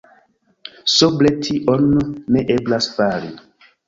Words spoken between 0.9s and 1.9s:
Sobre tion